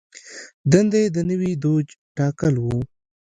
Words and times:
دنده 0.71 0.97
یې 1.03 1.07
د 1.15 1.17
نوي 1.29 1.51
دوج 1.63 1.87
ټاکل 2.17 2.55
و. 2.59 2.65